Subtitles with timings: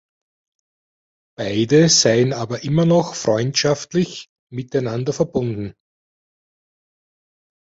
[1.37, 5.75] Beide seien aber immer noch freundschaftlich miteinander verbunden.